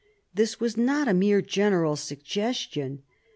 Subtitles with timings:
[0.33, 3.03] This was not a mere general suggestion.